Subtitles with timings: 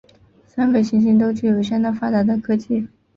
[0.47, 2.87] 三个行星都具有相当发达的科技。